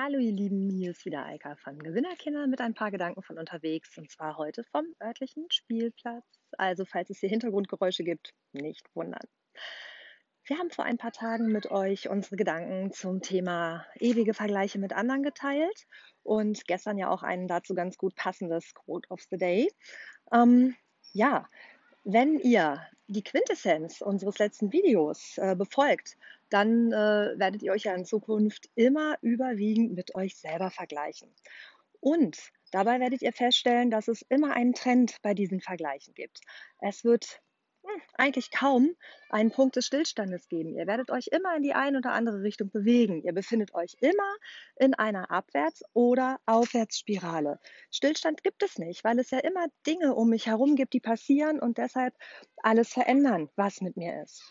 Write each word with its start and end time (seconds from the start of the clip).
Hallo 0.00 0.20
ihr 0.20 0.30
Lieben, 0.30 0.70
hier 0.70 0.92
ist 0.92 1.04
wieder 1.06 1.26
Eika 1.26 1.56
von 1.56 1.76
Gewinnerkinder 1.76 2.46
mit 2.46 2.60
ein 2.60 2.72
paar 2.72 2.92
Gedanken 2.92 3.20
von 3.20 3.36
unterwegs 3.36 3.98
und 3.98 4.08
zwar 4.08 4.36
heute 4.36 4.62
vom 4.70 4.84
örtlichen 5.02 5.46
Spielplatz. 5.50 6.22
Also 6.56 6.84
falls 6.84 7.10
es 7.10 7.18
hier 7.18 7.28
Hintergrundgeräusche 7.28 8.04
gibt, 8.04 8.32
nicht 8.52 8.86
wundern. 8.94 9.26
Wir 10.44 10.56
haben 10.56 10.70
vor 10.70 10.84
ein 10.84 10.98
paar 10.98 11.10
Tagen 11.10 11.48
mit 11.48 11.72
euch 11.72 12.08
unsere 12.08 12.36
Gedanken 12.36 12.92
zum 12.92 13.22
Thema 13.22 13.84
ewige 13.98 14.34
Vergleiche 14.34 14.78
mit 14.78 14.92
anderen 14.92 15.24
geteilt 15.24 15.88
und 16.22 16.64
gestern 16.68 16.96
ja 16.96 17.10
auch 17.10 17.24
ein 17.24 17.48
dazu 17.48 17.74
ganz 17.74 17.98
gut 17.98 18.14
passendes 18.14 18.74
Quote 18.74 19.08
of 19.10 19.20
the 19.32 19.36
Day. 19.36 19.68
Ähm, 20.32 20.76
ja, 21.12 21.48
wenn 22.04 22.38
ihr 22.38 22.86
die 23.08 23.24
Quintessenz 23.24 24.00
unseres 24.00 24.38
letzten 24.38 24.72
Videos 24.72 25.38
äh, 25.38 25.56
befolgt, 25.56 26.16
dann 26.50 26.92
äh, 26.92 27.38
werdet 27.38 27.62
ihr 27.62 27.72
euch 27.72 27.84
ja 27.84 27.94
in 27.94 28.04
Zukunft 28.04 28.68
immer 28.74 29.18
überwiegend 29.22 29.94
mit 29.94 30.14
euch 30.14 30.36
selber 30.36 30.70
vergleichen. 30.70 31.34
Und 32.00 32.38
dabei 32.70 33.00
werdet 33.00 33.22
ihr 33.22 33.32
feststellen, 33.32 33.90
dass 33.90 34.08
es 34.08 34.22
immer 34.28 34.54
einen 34.54 34.74
Trend 34.74 35.16
bei 35.22 35.34
diesen 35.34 35.60
Vergleichen 35.60 36.14
gibt. 36.14 36.40
Es 36.80 37.04
wird 37.04 37.40
hm, 37.84 38.02
eigentlich 38.14 38.50
kaum 38.50 38.94
einen 39.30 39.50
Punkt 39.50 39.76
des 39.76 39.86
Stillstandes 39.86 40.48
geben. 40.48 40.74
Ihr 40.74 40.86
werdet 40.86 41.10
euch 41.10 41.28
immer 41.28 41.56
in 41.56 41.62
die 41.62 41.74
eine 41.74 41.98
oder 41.98 42.12
andere 42.12 42.42
Richtung 42.42 42.70
bewegen. 42.70 43.22
Ihr 43.22 43.32
befindet 43.32 43.74
euch 43.74 43.96
immer 44.00 44.36
in 44.76 44.94
einer 44.94 45.30
Abwärts- 45.30 45.84
oder 45.92 46.38
Aufwärtsspirale. 46.46 47.58
Stillstand 47.90 48.42
gibt 48.42 48.62
es 48.62 48.78
nicht, 48.78 49.04
weil 49.04 49.18
es 49.18 49.30
ja 49.30 49.38
immer 49.38 49.66
Dinge 49.86 50.14
um 50.14 50.28
mich 50.30 50.46
herum 50.46 50.76
gibt, 50.76 50.92
die 50.92 51.00
passieren 51.00 51.60
und 51.60 51.78
deshalb 51.78 52.14
alles 52.62 52.90
verändern, 52.90 53.48
was 53.56 53.80
mit 53.80 53.96
mir 53.96 54.22
ist. 54.22 54.42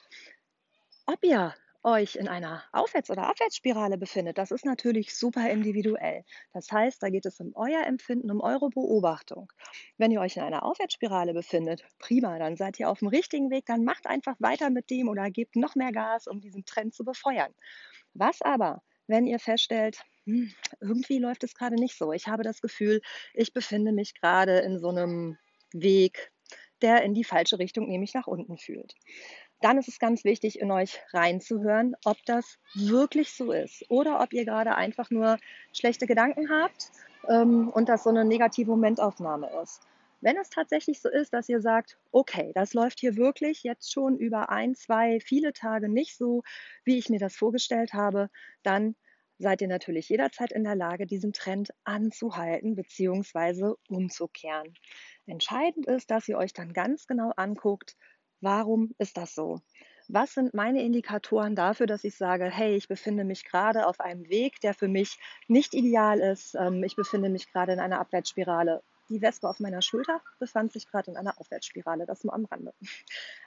Ob 1.06 1.24
ihr 1.24 1.54
euch 1.84 2.16
in 2.16 2.28
einer 2.28 2.64
Aufwärts- 2.72 3.10
oder 3.10 3.28
Abwärtsspirale 3.28 3.98
befindet, 3.98 4.38
das 4.38 4.52
ist 4.52 4.66
natürlich 4.66 5.16
super 5.16 5.50
individuell. 5.50 6.24
Das 6.54 6.72
heißt, 6.72 7.02
da 7.02 7.10
geht 7.10 7.26
es 7.26 7.40
um 7.40 7.54
euer 7.56 7.86
Empfinden, 7.86 8.32
um 8.32 8.42
eure 8.42 8.70
Beobachtung. 8.70 9.52
Wenn 9.98 10.12
ihr 10.12 10.22
euch 10.22 10.38
in 10.38 10.44
einer 10.44 10.64
Aufwärtsspirale 10.64 11.34
befindet, 11.34 11.86
prima, 12.00 12.38
dann 12.40 12.58
seid 12.58 12.80
ihr 12.80 12.90
auf 12.90 13.00
dem 13.00 13.08
richtigen 13.08 13.50
Weg, 13.50 13.66
dann 13.66 13.84
macht 13.84 14.08
einfach 14.08 14.36
weiter 14.40 14.70
mit 14.70 14.90
dem 14.90 15.08
oder 15.08 15.30
gebt 15.32 15.56
noch 15.56 15.76
mehr 15.76 15.92
Gas, 15.92 16.28
um 16.28 16.42
diesen 16.42 16.66
Trend 16.66 16.94
zu 16.94 17.06
befeuern. 17.06 17.54
Was 18.14 18.42
aber, 18.42 18.82
wenn 19.08 19.26
ihr 19.26 19.40
feststellt, 19.40 20.04
hm, 20.26 20.52
irgendwie 20.82 21.20
läuft 21.20 21.44
es 21.44 21.56
gerade 21.56 21.76
nicht 21.76 21.98
so. 21.98 22.12
Ich 22.12 22.28
habe 22.28 22.44
das 22.44 22.62
Gefühl, 22.62 23.02
ich 23.34 23.54
befinde 23.54 23.94
mich 23.94 24.14
gerade 24.14 24.60
in 24.60 24.80
so 24.80 24.90
einem 24.90 25.38
Weg, 25.72 26.32
der 26.82 27.04
in 27.04 27.14
die 27.14 27.24
falsche 27.24 27.60
Richtung, 27.60 27.88
nämlich 27.88 28.14
nach 28.14 28.28
unten 28.28 28.58
fühlt 28.58 28.94
dann 29.62 29.78
ist 29.78 29.88
es 29.88 30.00
ganz 30.00 30.24
wichtig, 30.24 30.60
in 30.60 30.72
euch 30.72 31.00
reinzuhören, 31.14 31.96
ob 32.06 32.18
das 32.26 32.58
wirklich 32.76 33.34
so 33.34 33.52
ist 33.52 33.84
oder 33.90 34.22
ob 34.22 34.34
ihr 34.34 34.46
gerade 34.46 34.76
einfach 34.76 35.10
nur 35.10 35.38
schlechte 35.74 36.06
Gedanken 36.06 36.50
habt 36.50 36.92
ähm, 37.28 37.70
und 37.70 37.90
das 37.90 38.04
so 38.04 38.10
eine 38.10 38.26
negative 38.26 38.70
Momentaufnahme 38.70 39.50
ist. 39.64 39.82
Wenn 40.22 40.38
es 40.38 40.50
tatsächlich 40.50 41.00
so 41.00 41.10
ist, 41.10 41.34
dass 41.34 41.48
ihr 41.48 41.62
sagt, 41.62 41.98
okay, 42.12 42.52
das 42.56 42.74
läuft 42.74 43.00
hier 43.00 43.18
wirklich 43.18 43.64
jetzt 43.64 43.92
schon 43.92 44.18
über 44.18 44.50
ein, 44.50 44.74
zwei, 44.74 45.20
viele 45.20 45.54
Tage 45.54 45.90
nicht 45.90 46.18
so, 46.18 46.44
wie 46.84 46.98
ich 46.98 47.10
mir 47.10 47.20
das 47.20 47.36
vorgestellt 47.36 47.94
habe, 47.94 48.30
dann 48.64 48.96
seid 49.40 49.62
ihr 49.62 49.68
natürlich 49.68 50.10
jederzeit 50.10 50.52
in 50.52 50.64
der 50.64 50.76
Lage, 50.76 51.06
diesen 51.06 51.34
Trend 51.34 51.70
anzuhalten 51.84 52.76
bzw. 52.76 53.74
umzukehren. 53.88 54.74
Entscheidend 55.28 55.86
ist, 55.86 56.10
dass 56.10 56.28
ihr 56.28 56.38
euch 56.38 56.54
dann 56.54 56.74
ganz 56.74 57.06
genau 57.06 57.32
anguckt, 57.36 57.96
Warum 58.42 58.94
ist 58.98 59.18
das 59.18 59.34
so? 59.34 59.62
Was 60.10 60.34
sind 60.34 60.54
meine 60.54 60.84
Indikatoren 60.84 61.56
dafür, 61.56 61.86
dass 61.86 62.04
ich 62.04 62.16
sage, 62.16 62.46
hey, 62.46 62.76
ich 62.76 62.88
befinde 62.88 63.26
mich 63.26 63.44
gerade 63.44 63.88
auf 63.88 64.00
einem 64.00 64.30
Weg, 64.30 64.62
der 64.62 64.74
für 64.74 64.88
mich 64.88 65.18
nicht 65.48 65.74
ideal 65.74 66.20
ist. 66.20 66.56
Ähm, 66.56 66.84
ich 66.84 66.96
befinde 66.96 67.30
mich 67.30 67.52
gerade 67.52 67.74
in 67.74 67.80
einer 67.80 68.00
Abwärtsspirale. 68.00 68.84
Die 69.10 69.22
Wespe 69.22 69.50
auf 69.50 69.60
meiner 69.60 69.82
Schulter 69.82 70.22
befand 70.40 70.72
sich 70.72 70.88
gerade 70.88 71.12
in 71.12 71.18
einer 71.18 71.40
Aufwärtsspirale, 71.40 72.06
das 72.06 72.24
nur 72.24 72.34
am 72.34 72.46
Rande. 72.46 72.74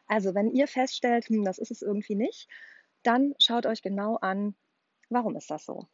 Also 0.07 0.35
wenn 0.35 0.51
ihr 0.51 0.67
feststellt, 0.67 1.29
hm, 1.29 1.45
das 1.45 1.59
ist 1.59 1.71
es 1.71 1.83
irgendwie 1.83 2.17
nicht, 2.17 2.49
dann 3.05 3.35
schaut 3.39 3.65
euch 3.65 3.81
genau 3.81 4.17
an, 4.17 4.55
warum 5.09 5.37
ist 5.37 5.51
das 5.51 5.65
so? 5.65 5.87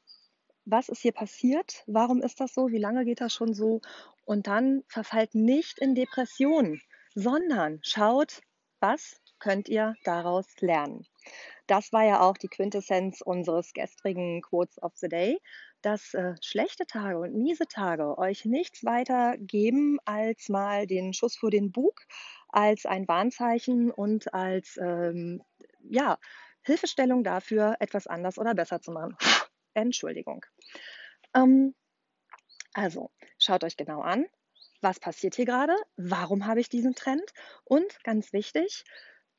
Was 0.64 0.88
ist 0.88 1.02
hier 1.02 1.12
passiert? 1.12 1.84
Warum 1.86 2.22
ist 2.22 2.40
das 2.40 2.54
so? 2.54 2.68
Wie 2.68 2.78
lange 2.78 3.04
geht 3.04 3.20
das 3.20 3.32
schon 3.32 3.54
so? 3.54 3.82
Und 4.24 4.46
dann 4.46 4.82
verfallt 4.88 5.34
nicht 5.34 5.78
in 5.78 5.94
Depressionen, 5.94 6.80
sondern 7.14 7.78
schaut, 7.82 8.40
was 8.86 9.20
könnt 9.40 9.68
ihr 9.68 9.96
daraus 10.04 10.46
lernen? 10.60 11.04
Das 11.66 11.92
war 11.92 12.04
ja 12.04 12.20
auch 12.20 12.36
die 12.36 12.46
Quintessenz 12.46 13.20
unseres 13.20 13.72
gestrigen 13.72 14.42
Quotes 14.42 14.80
of 14.80 14.92
the 14.94 15.08
Day, 15.08 15.40
dass 15.82 16.14
äh, 16.14 16.34
schlechte 16.40 16.86
Tage 16.86 17.18
und 17.18 17.34
miese 17.34 17.66
Tage 17.66 18.16
euch 18.16 18.44
nichts 18.44 18.84
weiter 18.84 19.34
geben 19.38 19.98
als 20.04 20.48
mal 20.48 20.86
den 20.86 21.12
Schuss 21.12 21.36
vor 21.36 21.50
den 21.50 21.72
Bug, 21.72 22.00
als 22.48 22.86
ein 22.86 23.08
Warnzeichen 23.08 23.90
und 23.90 24.32
als 24.32 24.78
ähm, 24.80 25.42
ja, 25.82 26.18
Hilfestellung 26.62 27.24
dafür, 27.24 27.74
etwas 27.80 28.06
anders 28.06 28.38
oder 28.38 28.54
besser 28.54 28.80
zu 28.80 28.92
machen. 28.92 29.16
Entschuldigung. 29.74 30.46
Ähm, 31.34 31.74
also, 32.72 33.10
schaut 33.36 33.64
euch 33.64 33.76
genau 33.76 34.00
an, 34.00 34.26
was 34.82 35.00
passiert 35.00 35.34
hier 35.34 35.46
gerade, 35.46 35.76
warum 35.96 36.46
habe 36.46 36.60
ich 36.60 36.68
diesen 36.68 36.94
Trend 36.94 37.24
und 37.64 38.02
ganz 38.04 38.32
wichtig, 38.32 38.84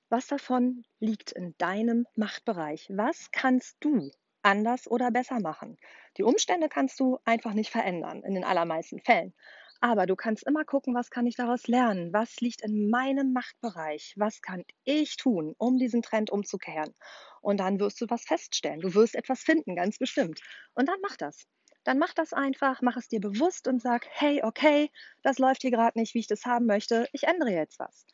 was 0.09 0.27
davon 0.27 0.83
liegt 0.99 1.31
in 1.31 1.55
deinem 1.57 2.05
Machtbereich. 2.15 2.87
Was 2.93 3.29
kannst 3.31 3.77
du 3.81 4.11
anders 4.41 4.89
oder 4.89 5.11
besser 5.11 5.39
machen? 5.39 5.77
Die 6.17 6.23
Umstände 6.23 6.69
kannst 6.69 6.99
du 6.99 7.19
einfach 7.25 7.53
nicht 7.53 7.71
verändern, 7.71 8.23
in 8.23 8.33
den 8.33 8.45
allermeisten 8.45 8.99
Fällen. 9.01 9.33
Aber 9.79 10.05
du 10.07 10.15
kannst 10.15 10.47
immer 10.47 10.65
gucken, 10.65 10.95
was 10.95 11.11
kann 11.11 11.27
ich 11.27 11.35
daraus 11.35 11.67
lernen? 11.67 12.11
Was 12.11 12.37
liegt 12.39 12.63
in 12.63 12.89
meinem 12.89 13.31
Machtbereich? 13.33 14.13
Was 14.17 14.41
kann 14.41 14.63
ich 14.85 15.17
tun, 15.17 15.53
um 15.57 15.77
diesen 15.77 16.01
Trend 16.01 16.31
umzukehren? 16.31 16.95
Und 17.41 17.59
dann 17.59 17.79
wirst 17.79 18.01
du 18.01 18.05
was 18.09 18.23
feststellen. 18.23 18.81
Du 18.81 18.95
wirst 18.95 19.13
etwas 19.15 19.41
finden, 19.41 19.75
ganz 19.75 19.99
bestimmt. 19.99 20.41
Und 20.73 20.87
dann 20.87 20.97
mach 21.01 21.15
das 21.17 21.45
dann 21.87 21.99
mach 21.99 22.13
das 22.13 22.33
einfach, 22.33 22.81
mach 22.81 22.97
es 22.97 23.07
dir 23.07 23.21
bewusst 23.21 23.65
und 23.65 23.81
sag, 23.81 24.05
hey, 24.09 24.43
okay, 24.43 24.91
das 25.21 25.39
läuft 25.39 25.61
hier 25.61 25.71
gerade 25.71 25.97
nicht, 25.97 26.13
wie 26.15 26.19
ich 26.19 26.27
das 26.27 26.43
haben 26.43 26.65
möchte, 26.65 27.07
ich 27.13 27.23
ändere 27.23 27.51
jetzt 27.51 27.79
was. 27.79 28.05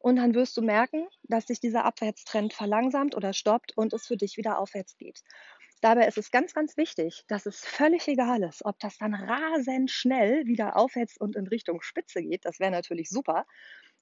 Und 0.00 0.16
dann 0.16 0.34
wirst 0.34 0.56
du 0.56 0.60
merken, 0.60 1.06
dass 1.22 1.46
sich 1.46 1.60
dieser 1.60 1.84
Abwärtstrend 1.84 2.52
verlangsamt 2.52 3.14
oder 3.14 3.32
stoppt 3.32 3.76
und 3.76 3.92
es 3.92 4.08
für 4.08 4.16
dich 4.16 4.38
wieder 4.38 4.58
aufwärts 4.58 4.96
geht. 4.96 5.20
Dabei 5.80 6.08
ist 6.08 6.18
es 6.18 6.32
ganz, 6.32 6.52
ganz 6.52 6.76
wichtig, 6.76 7.22
dass 7.28 7.46
es 7.46 7.60
völlig 7.60 8.08
egal 8.08 8.42
ist, 8.42 8.64
ob 8.64 8.80
das 8.80 8.98
dann 8.98 9.14
rasend 9.14 9.92
schnell 9.92 10.44
wieder 10.46 10.76
aufwärts 10.76 11.16
und 11.16 11.36
in 11.36 11.46
Richtung 11.46 11.80
Spitze 11.80 12.22
geht. 12.22 12.44
Das 12.44 12.58
wäre 12.58 12.72
natürlich 12.72 13.08
super 13.08 13.46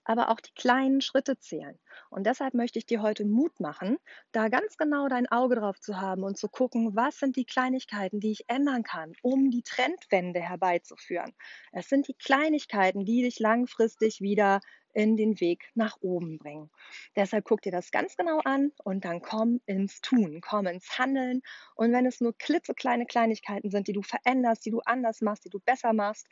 aber 0.04 0.30
auch 0.30 0.40
die 0.40 0.52
kleinen 0.54 1.00
Schritte 1.00 1.38
zählen. 1.38 1.78
Und 2.08 2.26
deshalb 2.26 2.54
möchte 2.54 2.78
ich 2.78 2.86
dir 2.86 3.02
heute 3.02 3.24
Mut 3.24 3.60
machen, 3.60 3.98
da 4.32 4.48
ganz 4.48 4.76
genau 4.76 5.08
dein 5.08 5.26
Auge 5.28 5.56
drauf 5.56 5.78
zu 5.80 6.00
haben 6.00 6.24
und 6.24 6.38
zu 6.38 6.48
gucken, 6.48 6.96
was 6.96 7.18
sind 7.18 7.36
die 7.36 7.44
Kleinigkeiten, 7.44 8.20
die 8.20 8.32
ich 8.32 8.44
ändern 8.48 8.82
kann, 8.82 9.12
um 9.22 9.50
die 9.50 9.62
Trendwende 9.62 10.40
herbeizuführen. 10.40 11.32
Es 11.72 11.88
sind 11.88 12.08
die 12.08 12.14
Kleinigkeiten, 12.14 13.04
die 13.04 13.22
dich 13.22 13.38
langfristig 13.38 14.20
wieder 14.20 14.60
in 14.92 15.16
den 15.16 15.40
Weg 15.40 15.70
nach 15.74 15.96
oben 16.00 16.38
bringen. 16.38 16.70
Deshalb 17.16 17.44
guck 17.44 17.62
dir 17.62 17.72
das 17.72 17.90
ganz 17.90 18.16
genau 18.16 18.40
an 18.40 18.72
und 18.82 19.04
dann 19.04 19.22
komm 19.22 19.60
ins 19.66 20.00
Tun, 20.00 20.40
komm 20.40 20.66
ins 20.66 20.98
Handeln. 20.98 21.42
Und 21.76 21.92
wenn 21.92 22.06
es 22.06 22.20
nur 22.20 22.36
klitzekleine 22.36 23.06
Kleinigkeiten 23.06 23.70
sind, 23.70 23.86
die 23.88 23.92
du 23.92 24.02
veränderst, 24.02 24.64
die 24.66 24.70
du 24.70 24.80
anders 24.80 25.20
machst, 25.20 25.44
die 25.44 25.50
du 25.50 25.60
besser 25.60 25.92
machst, 25.92 26.26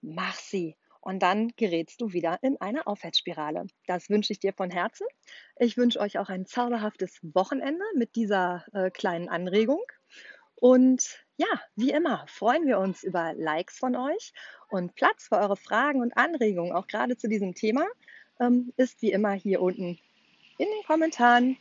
mach 0.00 0.34
sie 0.34 0.76
und 1.00 1.22
dann 1.22 1.52
gerätst 1.56 2.00
du 2.00 2.12
wieder 2.12 2.38
in 2.42 2.60
eine 2.60 2.86
Aufwärtsspirale. 2.86 3.66
Das 3.86 4.10
wünsche 4.10 4.32
ich 4.32 4.40
dir 4.40 4.52
von 4.52 4.70
Herzen. 4.70 5.06
Ich 5.58 5.76
wünsche 5.76 6.00
euch 6.00 6.18
auch 6.18 6.28
ein 6.28 6.46
zauberhaftes 6.46 7.18
Wochenende 7.22 7.84
mit 7.94 8.16
dieser 8.16 8.64
äh, 8.72 8.90
kleinen 8.90 9.28
Anregung. 9.28 9.82
Und 10.56 11.24
ja, 11.36 11.46
wie 11.76 11.90
immer 11.90 12.24
freuen 12.26 12.66
wir 12.66 12.78
uns 12.78 13.04
über 13.04 13.32
Likes 13.34 13.78
von 13.78 13.94
euch 13.94 14.32
und 14.68 14.94
Platz 14.96 15.28
für 15.28 15.36
eure 15.36 15.56
Fragen 15.56 16.00
und 16.00 16.16
Anregungen, 16.16 16.72
auch 16.72 16.88
gerade 16.88 17.16
zu 17.16 17.28
diesem 17.28 17.54
Thema, 17.54 17.86
ähm, 18.40 18.72
ist 18.76 19.00
wie 19.02 19.12
immer 19.12 19.32
hier 19.32 19.62
unten 19.62 19.98
in 20.58 20.66
den 20.66 20.84
Kommentaren. 20.86 21.56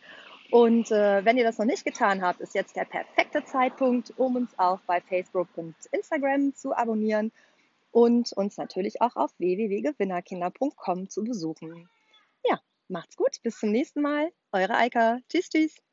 Und 0.50 0.92
äh, 0.92 1.24
wenn 1.26 1.38
ihr 1.38 1.44
das 1.44 1.58
noch 1.58 1.66
nicht 1.66 1.86
getan 1.86 2.22
habt, 2.22 2.40
ist 2.40 2.56
jetzt 2.56 2.76
der 2.76 2.86
perfekte 2.86 3.44
Zeitpunkt, 3.44 4.14
um 4.18 4.36
uns 4.38 4.58
auch 4.58 4.80
bei 4.88 5.02
Facebook 5.02 5.50
und 5.56 5.76
Instagram 5.92 6.56
zu 6.56 6.76
abonnieren 6.76 7.32
und 7.92 8.32
uns 8.34 8.58
natürlich 8.58 9.02
auch 9.02 9.16
auf 9.16 9.32
www.gewinnerkinder.com 9.38 11.10
zu 11.10 11.24
besuchen. 11.24 11.90
Ja, 12.44 12.60
macht's 12.88 13.16
gut, 13.16 13.38
bis 13.44 13.60
zum 13.60 13.72
nächsten 13.72 14.02
Mal. 14.02 14.32
Eure 14.52 14.76
Eika. 14.76 15.20
Tschüss, 15.30 15.50
tschüss. 15.50 15.87